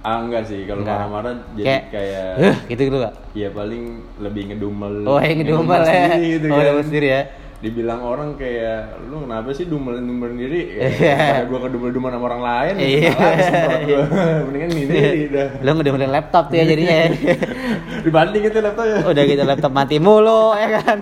[0.00, 3.14] Ah enggak sih, kalau marah-marah jadi Kayak, kayak, "Huh," gitu gitu gak?
[3.36, 3.82] ya paling
[4.16, 5.04] lebih ngedumel.
[5.04, 6.08] Oh, yang ngedumel ya.
[6.08, 6.56] sendiri gitu oh, kan.
[6.60, 7.22] ngedumel sendiri ya.
[7.60, 10.60] Dibilang orang kayak lu kenapa sih dumel-dumel sendiri?
[10.80, 11.16] Iya.
[11.20, 12.74] Ya, gua kedumel-dumel sama orang lain.
[12.80, 13.10] Iya.
[13.12, 14.04] malah disemprot gua.
[14.48, 15.48] Mendingan sendiri dah.
[15.60, 17.08] Lu ngedemelin laptop tuh ya jadinya ya.
[18.08, 18.96] Dibanding itu laptopnya.
[19.04, 20.98] Udah gitu laptop mati mulu ya kan.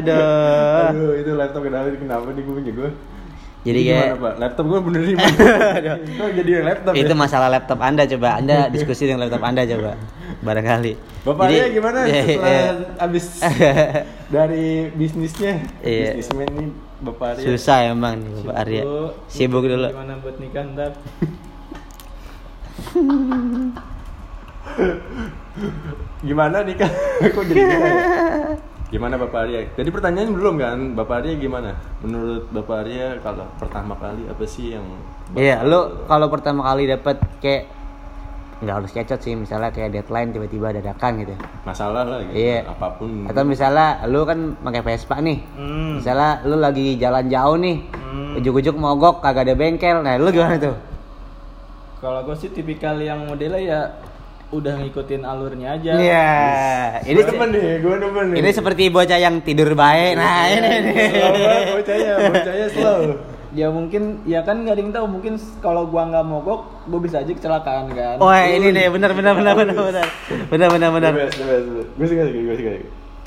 [0.00, 0.88] Aduh.
[0.88, 2.90] Aduh, itu laptop kenapa kenapa nih gua punya gua?
[3.60, 4.34] Jadi kayak gimana, Pak?
[4.40, 5.00] laptop gua bener.
[5.04, 7.18] Itu jadi laptop itu ya?
[7.18, 8.28] masalah laptop Anda coba.
[8.34, 10.00] Anda diskusi dengan laptop Anda coba.
[10.40, 10.92] Barangkali.
[11.20, 12.70] Bapak Jadi- Arya gimana Iya, setelah iya.
[12.98, 13.26] abis
[14.26, 15.54] dari bisnisnya?
[15.80, 16.16] Iya.
[16.16, 16.68] Bisnismen nih
[17.02, 17.44] Bapak Arya.
[17.44, 18.82] Susah emang nih Bapak Arya.
[19.28, 19.88] Sibuk dulu.
[19.88, 20.92] Gimana buat nikah ntar?
[26.20, 26.90] Gimana nih kan?
[27.22, 28.02] Kok jadi gimana ya?
[28.90, 29.70] Gimana Bapak Arya?
[29.78, 30.78] Tadi pertanyaan belum kan?
[30.98, 31.78] Bapak Arya gimana?
[32.02, 34.82] Menurut Bapak Arya kalau pertama kali apa sih yang
[35.38, 37.70] Iya, lu kalau pertama kali dapat kayak
[38.60, 41.32] nggak harus kecot sih, misalnya kayak deadline tiba-tiba dadakan gitu.
[41.62, 42.34] masalah lah gitu?
[42.34, 42.66] Iya.
[42.66, 43.30] Apa pun.
[43.30, 45.38] Atau misalnya lu kan pakai Vespa nih.
[45.54, 46.02] Hmm.
[46.02, 47.76] Misalnya lu lagi jalan jauh nih.
[47.94, 48.38] Hmm.
[48.42, 50.02] Ujuk-ujuk mogok kagak ada bengkel.
[50.02, 50.74] Nah, lu gimana tuh?
[52.02, 53.80] Kalau gue sih tipikal yang modelnya ya
[54.50, 56.30] udah ngikutin alurnya aja Iya.
[57.04, 58.36] Ini Gue demen nih, gue demen nih.
[58.38, 60.14] ini seperti bocah yang tidur baik.
[60.14, 61.06] Nah, ini nih.
[61.14, 63.00] Banget bocahnya, bocahnya slow.
[63.50, 67.18] ya mungkin ya kan nggak ada yang tahu mungkin kalau gua nggak mogok gua bisa
[67.18, 70.06] aja kecelakaan kan Wah, ini nih benar benar benar benar benar.
[70.46, 71.12] Benar benar benar.
[71.98, 72.70] Gue suka, gue suka.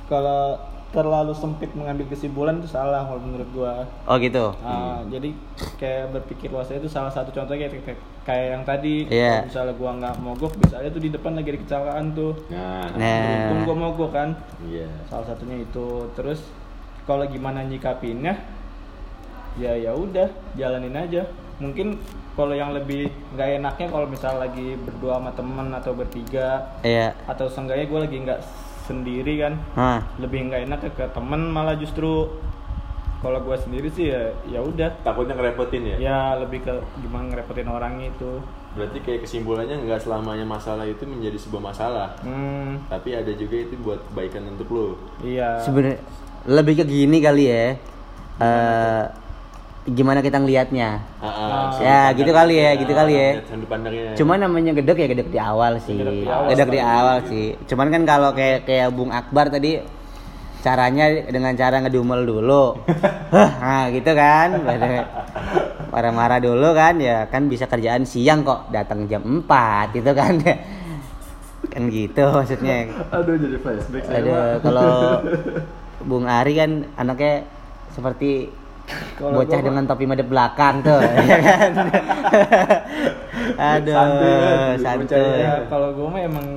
[0.07, 0.55] kalau
[0.93, 4.53] terlalu sempit mengambil kesimpulan itu salah kalau menurut gua Oh gitu.
[4.61, 5.33] Ah, jadi
[5.75, 9.41] kayak berpikir luas itu salah satu contohnya kayak, kayak, kayak yang tadi Iya.
[9.41, 12.85] kalau misalnya gua nggak mogok bisa aja tuh di depan lagi ada kecelakaan tuh Nah,
[12.93, 13.17] Nah.
[13.17, 14.29] beruntung gua mogok kan
[14.63, 14.85] iya.
[15.03, 16.45] salah satunya itu terus
[17.03, 18.37] kalau gimana nyikapinnya
[19.55, 21.25] ya ya udah jalanin aja
[21.57, 21.97] mungkin
[22.33, 27.13] kalau yang lebih nggak enaknya kalau misal lagi berdua sama temen atau bertiga Iya.
[27.25, 28.39] atau seenggaknya gue lagi nggak
[28.83, 29.99] sendiri kan Hah.
[30.17, 32.27] lebih nggak enak ke temen malah justru
[33.19, 35.97] kalau gue sendiri sih ya ya udah Takutnya ngerepotin ya?
[35.97, 38.43] ya lebih ke gimana ngerepotin orang itu
[38.73, 42.09] Berarti kayak kesimpulannya nggak selamanya masalah itu menjadi sebuah masalah.
[42.19, 44.87] hmm Tapi ada juga itu buat kebaikan untuk lo.
[45.21, 46.01] iya Sebenarnya
[46.43, 47.77] lebih ke gini kali ya.
[48.41, 49.03] Eh
[49.83, 51.03] gimana kita ngelihatnya.
[51.19, 53.29] Ah, Ya, gitu kali ya, gitu kali ya.
[53.43, 54.15] Sudut pandangnya.
[54.15, 55.99] Cuma namanya gedek ya gedek di awal sih.
[55.99, 56.47] Gedek di awal.
[56.55, 57.45] Gedek di awal sih.
[57.67, 59.83] Cuman kan kalau kayak kayak Bung Akbar tadi
[60.63, 62.79] caranya dengan cara ngedumel dulu.
[63.33, 64.49] Nah gitu kan.
[65.91, 70.39] Marah-marah dulu kan ya kan bisa kerjaan siang kok datang jam 4 gitu kan.
[71.73, 72.87] kan gitu maksudnya.
[73.11, 74.21] Aduh jadi flashback saya.
[74.23, 74.63] Pak.
[74.63, 74.91] kalau
[76.07, 77.47] Bung Ari kan anaknya
[77.91, 78.51] seperti
[79.15, 81.71] Kalau bocah gua- dengan topi madep belakang tuh, ya kan?
[83.55, 85.07] Aduh, Santuy santuy.
[85.07, 85.37] bocahnya.
[85.37, 86.47] ya kalau gue mah emang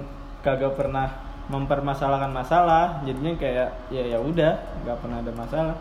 [0.40, 1.06] kagak pernah
[1.46, 5.76] mempermasalahkan masalah jadinya kayak ya ya udah nggak pernah ada masalah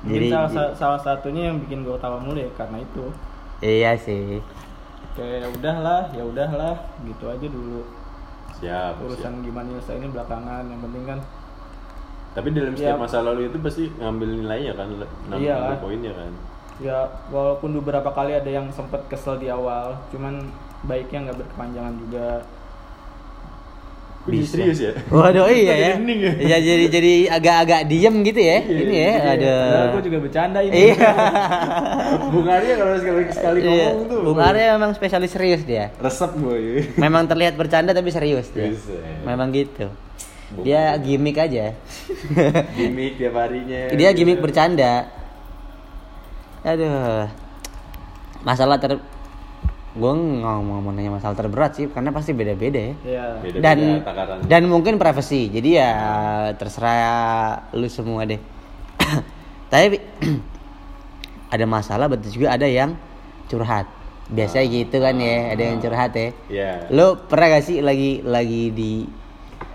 [0.00, 3.04] mungkin Jadi- salah, sa- salah satunya yang bikin gue tawa mulu ya karena itu
[3.58, 4.40] Iya sih.
[5.12, 7.82] kayak ya udahlah ya udahlah gitu aja dulu
[8.54, 9.44] Siap, urusan siap.
[9.44, 11.18] gimana nyelesainnya belakangan yang penting kan
[12.38, 13.02] Tapi dalam setiap Iya.
[13.02, 14.86] masa lalu itu pasti ngambil nilainya kan,
[15.26, 15.54] ngambil Iya.
[15.58, 16.30] ngambil poinnya kan.
[16.78, 16.98] ya
[17.28, 20.46] walaupun beberapa kali ada yang sempet kesel di awal cuman
[20.84, 22.46] baiknya nggak berkepanjangan juga
[24.18, 24.92] Kok jadi serius ya?
[25.08, 25.90] Waduh iya ya.
[25.96, 26.30] Ya?
[26.36, 28.58] Iya jadi jadi agak-agak diem gitu ya.
[28.60, 29.12] Iya, ini ya.
[29.16, 29.88] Padahal Aduh.
[29.90, 30.94] gue juga bercanda ini Iya.
[32.34, 33.70] Bung Arya kalau sekali sekali Iya.
[33.88, 34.20] ngomong tuh.
[34.22, 35.90] Bung Arya memang spesialis serius dia.
[35.96, 36.58] resep gue.
[36.94, 38.68] Memang terlihat bercanda tapi serius dia.
[38.68, 38.94] Bisa.
[39.24, 39.88] Memang gitu.
[40.48, 41.76] Bung Dia gimmick aja.
[42.78, 43.92] Gimik tiap harinya.
[43.92, 45.04] Dia gimmick bercanda.
[46.62, 47.28] Aduh.
[48.40, 48.96] Masalah ter
[49.88, 52.94] gue ngomong mau nanya masalah terberat sih karena pasti beda-beda ya.
[53.02, 54.38] ya Beda-beda dan takaran.
[54.46, 55.90] dan mungkin privacy jadi ya
[56.54, 58.38] terserah lu semua deh
[59.72, 59.98] tapi
[61.54, 62.94] ada masalah betul juga ada yang
[63.50, 63.90] curhat
[64.30, 66.70] biasanya gitu kan ya ada yang curhat ya Iya.
[66.94, 69.02] lu pernah gak sih lagi lagi di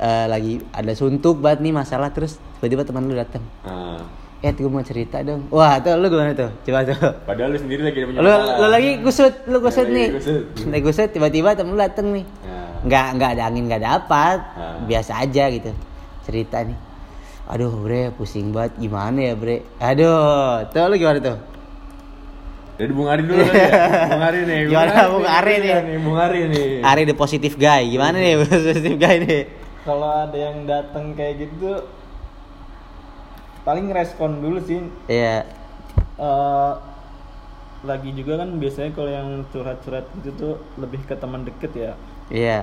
[0.03, 4.03] eh, lagi ada suntuk banget nih masalah terus tiba-tiba teman lu datang Ah.
[4.39, 7.81] eh gue mau cerita dong wah tuh lu gimana tuh coba tuh Padahal lu sendiri
[7.81, 8.55] lagi ada punya lu, masalah.
[8.59, 10.07] lu lagi gusut lu gusut Lagi nih
[10.67, 12.83] lagi gusut tiba-tiba temen lu dateng nih Nah.
[12.83, 14.75] nggak nggak ada angin nggak dapat Ah.
[14.83, 15.71] biasa aja gitu
[16.21, 16.75] cerita nih
[17.45, 21.37] aduh bre pusing banget gimana ya bre aduh tuh lu gimana tuh
[22.73, 23.53] Dari Bung Ari dulu ya.
[24.09, 24.59] Bung Ari nih.
[24.65, 25.73] Gimana Bung Ari nih?
[26.01, 26.67] Bung Ari nih.
[26.81, 29.41] Ari the positive guy gimana nih positive guy nih
[29.83, 31.83] kalau ada yang datang kayak gitu
[33.63, 34.83] paling respon dulu sih.
[35.07, 35.47] Iya.
[36.19, 36.73] Eh,
[37.83, 41.91] lagi juga kan biasanya kalau yang curhat-curhat gitu tuh lebih ke teman deket ya.
[42.31, 42.59] Iya.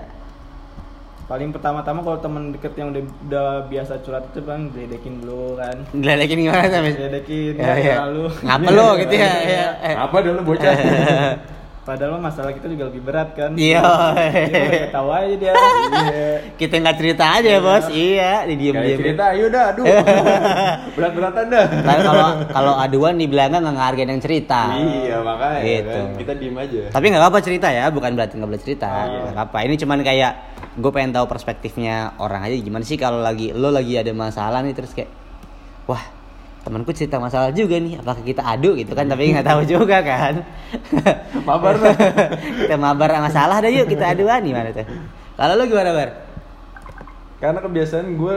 [1.28, 5.76] Paling pertama-tama kalau teman deket yang udah, udah biasa curhat itu kan diledekin dulu kan.
[5.94, 7.94] Ngeledekin gimana sampai diledekin Ya, ya, iya.
[8.08, 8.24] lalu.
[8.42, 9.30] Ngapa lu gitu ya?
[9.78, 9.94] Eh.
[9.94, 10.74] Apa dulu bocah?
[11.90, 13.82] padahal mah masalah kita juga lebih berat kan Iya.
[13.82, 16.30] Dia aja dia Iya.
[16.54, 19.84] kita nggak cerita aja ya bos iya di diem diem cerita, ayo dah, aduh.
[20.96, 21.64] Berat-beratan dah.
[21.66, 24.62] Tapi kalau kalau aduan dibilangnya nggak ngehargain yang cerita.
[24.76, 25.90] Iya, makanya Gitu.
[25.90, 26.06] kan.
[26.16, 26.80] Kita diem aja.
[26.90, 28.86] Tapi nggak apa cerita ya, bukan berarti nggak boleh cerita.
[28.86, 29.30] Oh, iya.
[29.32, 29.58] Nggak apa.
[29.66, 30.32] Ini cuman kayak
[30.70, 34.70] gue pengen tahu perspektifnya orang aja gimana sih kalau lagi lo lagi ada masalah nih
[34.70, 35.10] terus kayak
[35.84, 35.98] wah
[36.60, 40.44] temanku cerita masalah juga nih apakah kita adu gitu kan tapi nggak tahu juga kan
[41.48, 41.74] Mabar
[42.68, 44.84] kita mabar masalah dah yuk kita aduan gimana tuh
[45.40, 46.10] kalau lo gimana bar
[47.40, 48.36] Karena kebiasaan gue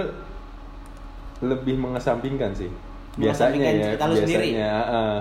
[1.44, 2.72] lebih mengesampingkan sih.
[3.20, 4.24] Biasanya Mengesampingkan ya, cerita lu biasanya.
[4.24, 4.50] sendiri?
[4.64, 5.20] ah.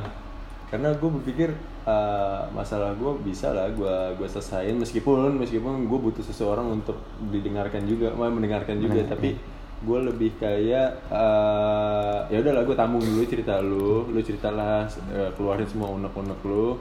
[0.71, 1.49] karena gue berpikir
[1.85, 6.97] ah, masalah gue bisa lah gue gue selesain meskipun meskipun gue butuh seseorang untuk
[7.29, 9.35] didengarkan juga, mau mendengarkan juga, tapi
[9.83, 15.67] gue lebih kayak ah, ya udahlah gue tampung dulu cerita lu, lu ceritalah eh, keluarin
[15.67, 16.79] semua unek-unek lu.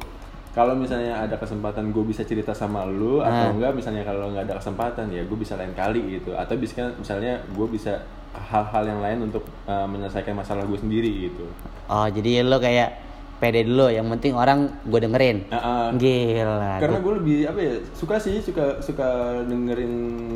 [0.52, 3.56] kalau misalnya ada kesempatan gue bisa cerita sama lu atau Ah.
[3.56, 7.40] enggak misalnya kalau nggak ada kesempatan ya gue bisa lain kali gitu atau bisa misalnya
[7.48, 11.48] gue bisa hal-hal yang lain untuk uh, menyelesaikan masalah gue sendiri gitu
[11.88, 13.11] Oh, jadi lo kayak
[13.42, 15.50] pede dulu, yang penting orang gue dengerin.
[15.50, 16.78] Uh, Gila.
[16.78, 19.08] karena gue lebih apa ya suka sih suka suka
[19.44, 19.94] dengerin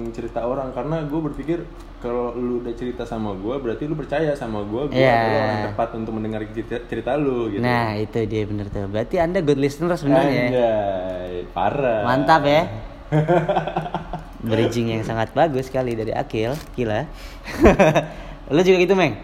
[0.10, 1.62] cerita orang karena gue berpikir
[2.02, 5.14] kalau lu udah cerita sama gue berarti lu percaya sama gue gue Iya.
[5.14, 8.86] adalah orang yang tepat untuk mendengar cerita, cerita lu gitu Nah, itu dia bener tuh.
[8.86, 10.34] Berarti Anda good listener sebenarnya.
[10.34, 10.46] ya?
[10.50, 12.62] Anjay, parah Mantap ya.
[14.42, 17.06] Bridging yang sangat bagus sekali dari Akil, gila.
[18.54, 19.18] Lo juga gitu, Meng?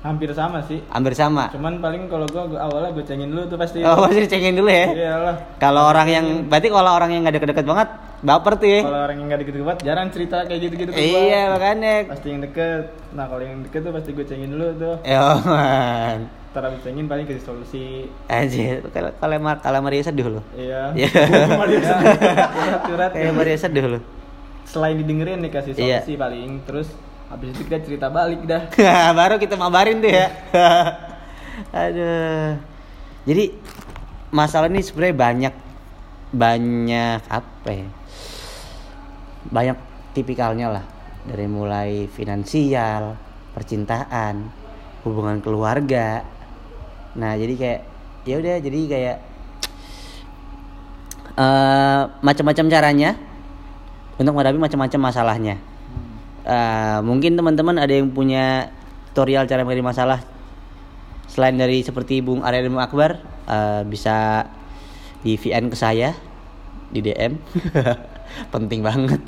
[0.00, 1.50] Hampir sama sih Hampir sama.
[1.50, 4.68] cuman paling kalau gua, gua awalnya gue cengin dulu tuh pasti Oh, masih dicengin dulu
[4.68, 4.86] ya.
[4.88, 7.88] iyalah Kalau orang yang berarti kalau orang yang nggak deket-deket banget
[8.20, 8.80] baper tuh ya.
[8.80, 11.18] kalau orang yang nggak deket banget jarang cerita kayak gitu-gitu ke gua.
[11.20, 11.94] Iya, makanya.
[12.08, 16.18] pasti yang deket nah kalau yang deket tuh pasti gue cengin dulu tuh Ya, man.
[16.48, 17.86] ntar abis cengin paling kasih solusi
[18.26, 20.40] Anjir, kalau kalau Mar- kalau Maria sedih lo.
[20.52, 21.10] iya Iya.
[21.58, 23.98] curhat curhat Kayak Maria sedih lo.
[24.64, 26.00] selain didengerin nih kasih Iya.
[26.00, 26.88] solusi paling terus
[27.28, 28.72] habis itu kita cerita balik dah
[29.18, 30.26] Baru kita mabarin tuh ya.
[31.84, 32.56] Aduh.
[33.28, 33.44] Jadi
[34.32, 35.54] masalah ini sebenarnya banyak
[36.32, 37.88] banyak apa ya?
[39.52, 39.76] Banyak
[40.16, 40.84] tipikalnya lah.
[41.28, 43.20] Dari mulai finansial,
[43.52, 44.48] percintaan,
[45.04, 46.24] hubungan keluarga.
[47.18, 47.80] Nah, jadi kayak
[48.24, 49.16] ya udah jadi kayak
[51.38, 53.10] eh macam-macam caranya
[54.16, 55.67] untuk menghadapi macam-macam masalahnya.
[56.48, 58.72] Eh, mungkin teman-teman ada yang punya
[59.12, 60.24] tutorial cara menghadapi masalah
[61.28, 64.48] selain dari seperti Bung Arya dan Bung Akbar eh, bisa
[65.20, 66.16] di VN ke saya
[66.88, 67.36] di DM
[68.54, 69.20] penting banget.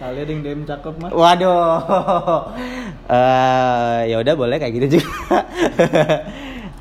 [0.00, 2.40] Kali ada yang DM cakep mah waduh.
[3.04, 5.44] Eh, ya udah boleh kayak gitu juga.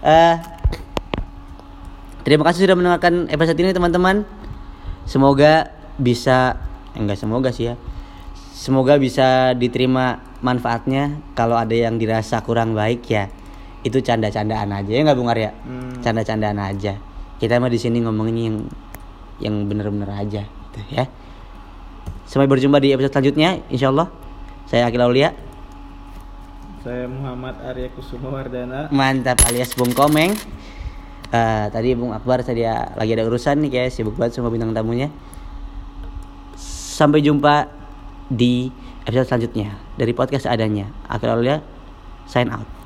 [0.03, 0.35] Eh,
[2.27, 4.23] terima kasih sudah mendengarkan episode ini teman-teman.
[5.03, 6.59] Semoga bisa
[6.95, 7.75] enggak semoga sih ya
[8.53, 11.17] semoga bisa diterima manfaatnya.
[11.33, 13.33] Kalau ada yang dirasa kurang baik ya
[13.83, 14.91] itu canda-candaan aja.
[14.93, 15.51] Ya nggak Bung Arya?
[15.65, 15.99] Hmm.
[15.99, 16.95] canda-candaan aja.
[17.41, 18.57] Kita mah di sini ngomongin yang
[19.43, 21.09] yang bener-bener aja gitu ya.
[22.23, 24.07] Sampai berjumpa di episode selanjutnya insyaallah.
[24.69, 25.35] Saya Akil Aulia.
[26.83, 28.87] Saya Muhammad Arya Kusuma Wardana.
[28.91, 30.31] Mantap alias Bung Komeng.
[31.33, 34.71] Eh, tadi Bung Akbar tadi ya, lagi ada urusan nih kayak sibuk banget sama bintang
[34.71, 35.11] tamunya.
[36.93, 37.82] Sampai jumpa
[38.33, 38.73] di
[39.05, 40.89] episode selanjutnya dari podcast adanya.
[41.29, 41.61] Aulia
[42.25, 42.82] sign out